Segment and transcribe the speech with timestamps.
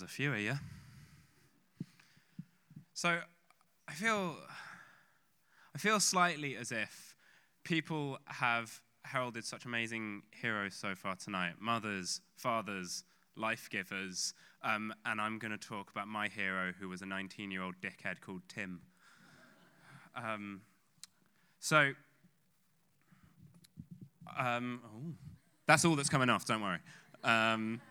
[0.00, 0.54] There's a few of you.
[2.94, 3.20] So
[3.86, 4.34] I feel
[5.74, 7.14] I feel slightly as if
[7.64, 11.54] people have heralded such amazing heroes so far tonight.
[11.60, 13.04] Mothers, fathers,
[13.36, 14.32] life givers.
[14.62, 17.74] Um, and I'm going to talk about my hero who was a 19 year old
[17.82, 18.80] dickhead called Tim.
[20.16, 20.62] Um,
[21.58, 21.92] so,
[24.38, 25.12] um, oh,
[25.66, 26.78] that's all that's coming off, don't worry.
[27.22, 27.82] Um,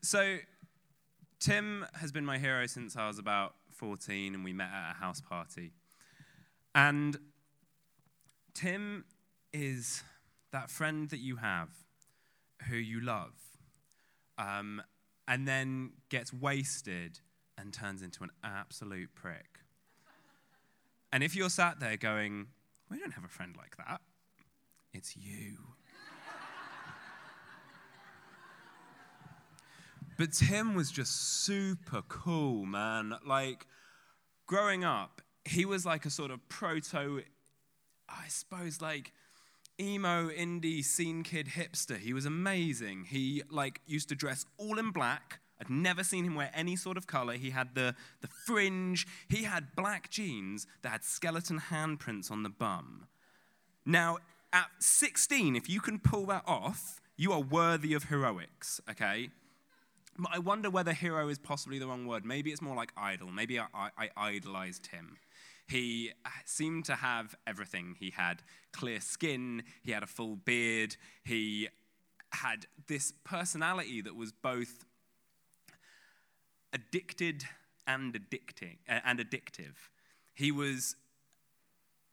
[0.00, 0.38] so,
[1.42, 4.94] Tim has been my hero since I was about 14 and we met at a
[4.94, 5.72] house party.
[6.72, 7.18] And
[8.54, 9.04] Tim
[9.52, 10.04] is
[10.52, 11.70] that friend that you have
[12.68, 13.32] who you love
[14.38, 14.82] um,
[15.26, 17.18] and then gets wasted
[17.58, 19.58] and turns into an absolute prick.
[21.12, 22.46] And if you're sat there going,
[22.88, 24.00] we don't have a friend like that,
[24.94, 25.58] it's you.
[30.22, 33.16] But Tim was just super cool, man.
[33.26, 33.66] Like,
[34.46, 37.22] growing up, he was like a sort of proto,
[38.08, 39.10] I suppose, like
[39.80, 41.98] emo indie scene kid hipster.
[41.98, 43.06] He was amazing.
[43.10, 45.40] He like used to dress all in black.
[45.60, 47.32] I'd never seen him wear any sort of color.
[47.32, 49.08] He had the, the fringe.
[49.28, 53.08] He had black jeans that had skeleton handprints on the bum.
[53.84, 54.18] Now,
[54.52, 59.30] at 16, if you can pull that off, you are worthy of heroics, okay?
[60.30, 62.24] I wonder whether hero is possibly the wrong word.
[62.24, 63.30] Maybe it's more like idol.
[63.30, 65.16] Maybe I, I, I idolized him.
[65.66, 66.12] He
[66.44, 67.96] seemed to have everything.
[67.98, 68.42] He had
[68.72, 71.68] clear skin, he had a full beard, he
[72.32, 74.84] had this personality that was both
[76.72, 77.44] addicted
[77.86, 79.74] and addicting uh, and addictive.
[80.34, 80.96] He was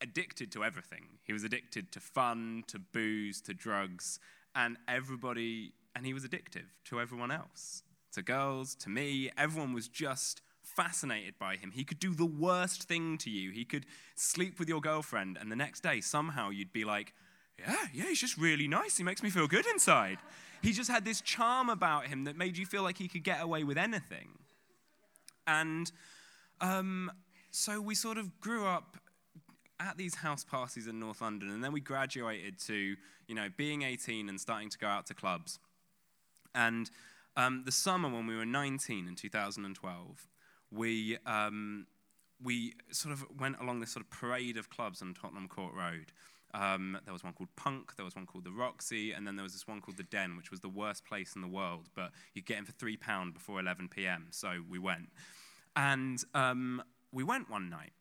[0.00, 1.18] addicted to everything.
[1.22, 4.18] He was addicted to fun, to booze, to drugs,
[4.54, 7.82] and everybody and he was addictive to everyone else.
[8.16, 11.70] To girls, to me, everyone was just fascinated by him.
[11.70, 13.50] He could do the worst thing to you.
[13.50, 13.84] He could
[14.14, 17.12] sleep with your girlfriend, and the next day, somehow, you'd be like,
[17.58, 18.96] Yeah, yeah, he's just really nice.
[18.96, 20.16] He makes me feel good inside.
[20.62, 23.42] He just had this charm about him that made you feel like he could get
[23.42, 24.30] away with anything.
[25.46, 25.92] And
[26.62, 27.12] um,
[27.50, 28.96] so we sort of grew up
[29.78, 32.96] at these house parties in North London, and then we graduated to,
[33.28, 35.58] you know, being 18 and starting to go out to clubs.
[36.54, 36.90] And
[37.36, 40.28] um, the summer when we were 19 in 2012,
[40.70, 41.86] we, um,
[42.42, 46.12] we sort of went along this sort of parade of clubs on Tottenham Court Road.
[46.54, 49.42] Um, there was one called Punk, there was one called the Roxy, and then there
[49.42, 52.12] was this one called the Den, which was the worst place in the world, but
[52.34, 54.28] you get in for three pound before 11 p.m.
[54.30, 55.10] So we went,
[55.74, 56.82] and um,
[57.12, 57.92] we went one night,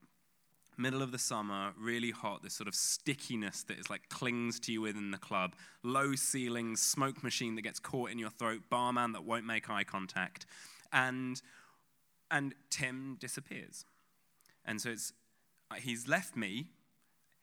[0.77, 4.71] middle of the summer, really hot, this sort of stickiness that is like clings to
[4.71, 9.11] you within the club, low ceilings, smoke machine that gets caught in your throat, barman
[9.13, 10.45] that won't make eye contact,
[10.91, 11.41] and
[12.31, 13.85] and Tim disappears,
[14.65, 15.13] and so it's
[15.77, 16.71] he's left me,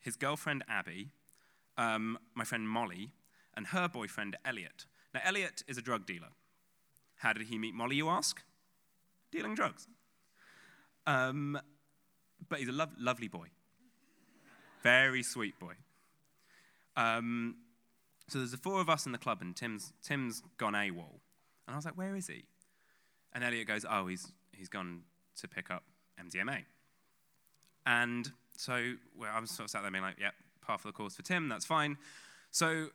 [0.00, 1.10] his girlfriend Abby,
[1.76, 3.12] um, my friend Molly,
[3.54, 4.86] and her boyfriend Elliot.
[5.14, 6.30] Now Elliot is a drug dealer.
[7.16, 7.96] How did he meet Molly?
[7.96, 8.42] You ask.
[9.30, 9.86] Dealing drugs.
[11.06, 11.58] Um,
[12.52, 13.46] but he's a lo- lovely boy.
[14.82, 15.72] Very sweet boy.
[16.98, 17.56] Um,
[18.28, 21.20] so there's the four of us in the club, and Tim's, Tim's gone AWOL.
[21.66, 22.44] And I was like, where is he?
[23.32, 25.00] And Elliot goes, oh, he's, he's gone
[25.40, 25.84] to pick up
[26.22, 26.64] MDMA.
[27.86, 30.92] And so well, I was sort of sat there being like, yep, par for the
[30.92, 31.96] course for Tim, that's fine.
[32.50, 32.88] So,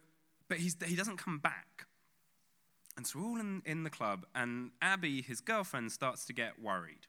[0.50, 1.88] but he's, he doesn't come back.
[2.96, 6.62] And so we're all in, in the club, and Abby, his girlfriend, starts to get
[6.62, 7.08] worried.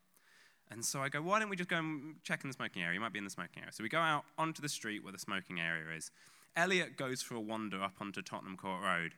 [0.70, 2.94] And so I go, why don't we just go and check in the smoking area?
[2.94, 3.72] You might be in the smoking area.
[3.72, 6.10] So we go out onto the street where the smoking area is.
[6.56, 9.14] Elliot goes for a wander up onto Tottenham Court Road.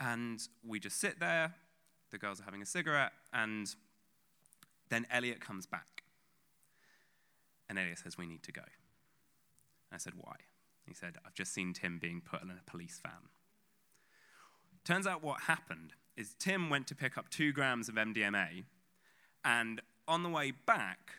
[0.00, 1.54] And we just sit there.
[2.10, 3.12] The girls are having a cigarette.
[3.32, 3.74] And
[4.88, 6.02] then Elliot comes back.
[7.68, 8.62] And Elliot says, We need to go.
[8.62, 10.36] And I said, Why?
[10.86, 13.28] He said, I've just seen Tim being put in a police van.
[14.84, 18.64] Turns out what happened is Tim went to pick up two grams of MDMA
[19.44, 21.12] and on the way back,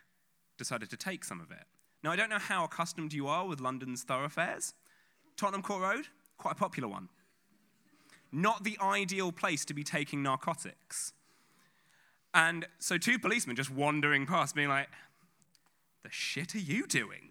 [0.58, 1.64] decided to take some of it.
[2.04, 4.74] Now, I don't know how accustomed you are with London's thoroughfares.
[5.38, 6.08] Tottenham Court Road,
[6.38, 7.10] quite a popular one.
[8.32, 11.14] Not the ideal place to be taking narcotics.
[12.34, 14.90] And so, two policemen just wandering past, being like,
[16.04, 17.30] The shit are you doing?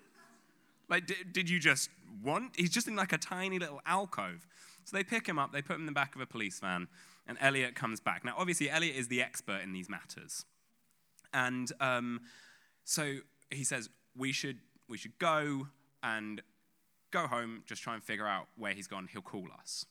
[0.88, 1.90] Like, d- did you just
[2.22, 2.52] want?
[2.56, 4.46] He's just in like a tiny little alcove.
[4.84, 6.88] So they pick him up, they put him in the back of a police van,
[7.26, 8.24] and Elliot comes back.
[8.24, 10.46] Now, obviously, Elliot is the expert in these matters.
[11.32, 12.20] And um,
[12.84, 13.16] so
[13.50, 14.58] he says, we should,
[14.88, 15.68] we should go
[16.02, 16.42] and
[17.10, 19.08] go home, just try and figure out where he's gone.
[19.10, 19.86] He'll call us.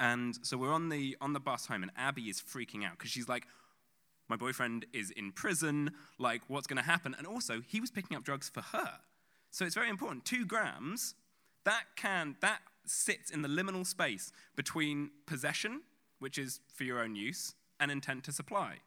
[0.00, 3.10] And so we're on the, on the bus home, and Abby is freaking out because
[3.10, 3.46] she's like,
[4.28, 5.92] my boyfriend is in prison.
[6.18, 7.14] Like, what's going to happen?
[7.16, 8.98] And also, he was picking up drugs for her.
[9.50, 10.24] So it's very important.
[10.24, 11.14] Two grams,
[11.64, 15.82] that can, that sits in the liminal space between possession,
[16.18, 18.78] which is for your own use, and intent to supply.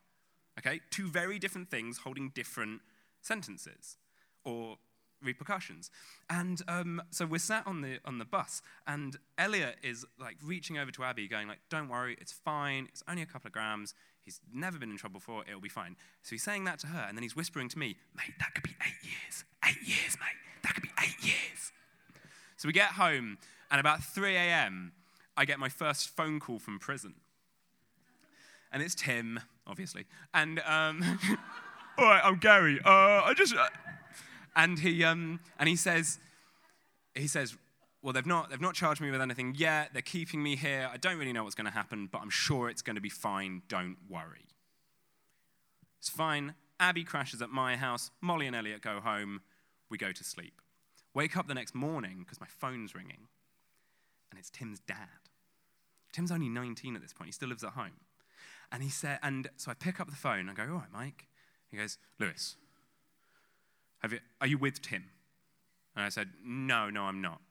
[0.60, 0.82] Okay?
[0.90, 2.82] Two very different things holding different
[3.22, 3.98] sentences
[4.44, 4.78] or
[5.22, 5.90] repercussions.
[6.30, 10.78] And um, so we're sat on the on the bus, and Elliot is like reaching
[10.78, 12.88] over to Abby, going like, "Don't worry, it's fine.
[12.90, 13.94] It's only a couple of grams.
[14.24, 15.44] He's never been in trouble before.
[15.48, 17.98] It'll be fine." So he's saying that to her, and then he's whispering to me,
[18.16, 19.44] "Mate, that could be eight years.
[19.66, 20.62] Eight years, mate.
[20.64, 21.72] That could be eight years."
[22.58, 23.38] So we get home,
[23.70, 24.94] and about 3 a.m.,
[25.38, 27.16] I get my first phone call from prison.
[28.76, 30.06] And it's Tim, obviously.
[30.34, 31.02] And, um,
[31.98, 32.82] all right, I'm Gary.
[32.84, 32.90] Uh,
[33.24, 33.56] I just.
[33.56, 33.70] Uh,
[34.54, 36.20] and he, um, and he says,
[37.14, 37.56] he says,
[38.02, 39.92] well, they've not, they've not charged me with anything yet.
[39.94, 40.90] They're keeping me here.
[40.92, 43.10] I don't really know what's going to happen, but I'm sure it's going to be
[43.10, 43.62] fine.
[43.70, 44.50] Don't worry.
[45.98, 46.56] It's fine.
[46.78, 48.12] Abby crashes at my house.
[48.20, 49.40] Molly and Elliot go home.
[49.90, 50.62] We go to sleep.
[51.14, 53.30] Wake up the next morning because my phone's ringing,
[54.30, 55.08] and it's Tim's dad.
[56.12, 57.30] Tim's only 19 at this point.
[57.30, 57.92] He still lives at home.
[58.72, 60.50] And he said, and so I pick up the phone.
[60.50, 61.28] I go, all right, Mike.
[61.70, 62.56] He goes, Lewis,
[64.00, 65.06] have you, are you with Tim?
[65.96, 67.42] And I said, no, no, I'm not.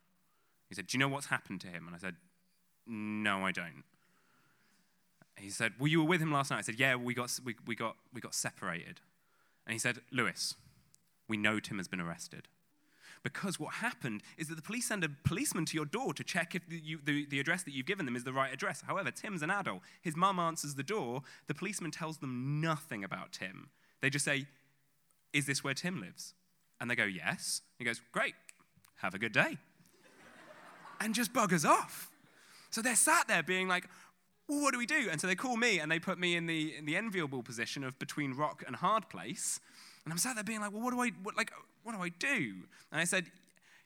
[0.69, 1.87] He said, do you know what's happened to him?
[1.87, 2.17] And I said,
[2.87, 3.85] no, I don't.
[5.37, 6.59] He said, well, you were with him last night.
[6.59, 9.01] I said, yeah, we got, we, we got, we got separated.
[9.67, 10.55] And he said, Lewis,
[11.29, 12.49] we know Tim has been arrested.
[13.25, 16.55] Because what happened is that the police send a policeman to your door to check
[16.55, 18.83] if the, you, the, the address that you've given them is the right address.
[18.87, 19.81] However, Tim's an adult.
[20.03, 21.23] His mum answers the door.
[21.47, 23.71] The policeman tells them nothing about Tim.
[24.03, 24.47] They just say,
[25.33, 26.35] Is this where Tim lives?
[26.81, 27.63] And they go, Yes.
[27.79, 28.35] He goes, Great.
[28.97, 29.57] Have a good day.
[31.01, 32.11] and just buggers off.
[32.69, 33.89] So they're sat there being like,
[34.47, 35.09] what do we do?
[35.11, 37.83] And so they call me and they put me in the, in the enviable position
[37.85, 39.61] of between rock and hard place.
[40.05, 41.51] And I'm sat there being like, well, what do I, what, like,
[41.83, 42.55] what do I do?
[42.93, 43.27] And I said,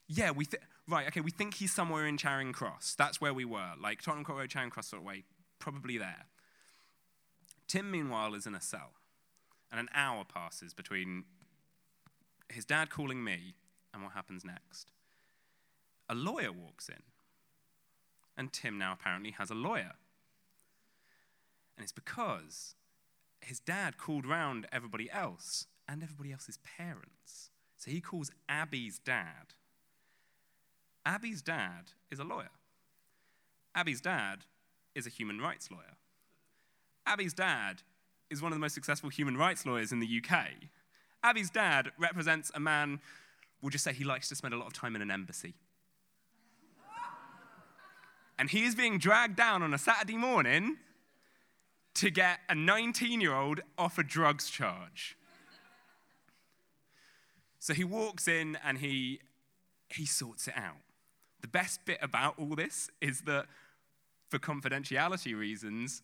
[0.08, 2.96] yeah, we, th- right, okay, we think he's somewhere in Charing Cross.
[2.98, 5.22] That's where we were, like Tottenham Court Road, Charing Cross sort of way,
[5.58, 6.26] probably there.
[7.68, 8.92] Tim, meanwhile, is in a cell.
[9.70, 11.24] And an hour passes between
[12.48, 13.54] his dad calling me
[13.92, 14.90] and what happens next.
[16.08, 17.02] A lawyer walks in.
[18.36, 19.92] And Tim now apparently has a lawyer.
[21.78, 22.74] And it's because
[23.40, 27.50] his dad called round everybody else and everybody else's parents.
[27.76, 29.54] So he calls Abby's dad.
[31.06, 32.50] Abby's dad is a lawyer.
[33.76, 34.40] Abby's dad
[34.96, 35.96] is a human rights lawyer.
[37.06, 37.82] Abby's dad
[38.28, 40.46] is one of the most successful human rights lawyers in the UK.
[41.22, 42.98] Abby's dad represents a man,
[43.62, 45.54] we'll just say he likes to spend a lot of time in an embassy.
[48.36, 50.78] and he is being dragged down on a Saturday morning
[51.98, 55.16] to get a 19 year old off a drugs charge.
[57.58, 59.18] So he walks in and he,
[59.88, 60.76] he sorts it out.
[61.40, 63.46] The best bit about all this is that,
[64.28, 66.02] for confidentiality reasons,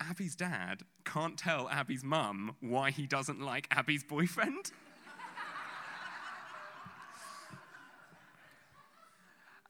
[0.00, 4.72] Abby's dad can't tell Abby's mum why he doesn't like Abby's boyfriend.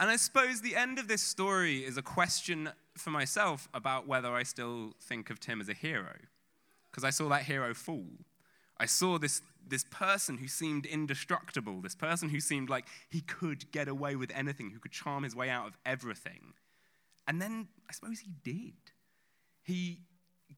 [0.00, 4.32] and I suppose the end of this story is a question for myself about whether
[4.32, 6.16] I still think of Tim as a hero.
[6.90, 8.06] Because I saw that hero fall.
[8.78, 13.70] I saw this, this person who seemed indestructible, this person who seemed like he could
[13.72, 16.54] get away with anything, who could charm his way out of everything.
[17.26, 18.74] And then I suppose he did.
[19.62, 20.00] He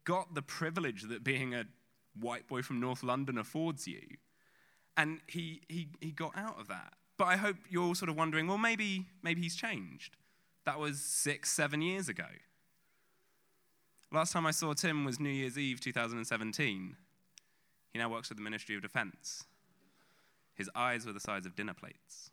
[0.04, 1.64] got the privilege that being a
[2.18, 4.00] white boy from North London affords you.
[4.96, 6.94] And he, he, he got out of that.
[7.18, 10.16] But I hope you're all sort of wondering well, maybe, maybe he's changed.
[10.66, 12.26] That was six, seven years ago.
[14.12, 16.96] Last time I saw Tim was New Year's Eve 2017.
[17.92, 19.44] He now works for the Ministry of Defense.
[20.54, 22.32] His eyes were the size of dinner plates.